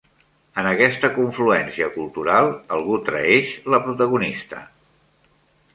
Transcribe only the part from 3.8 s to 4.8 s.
protagonista.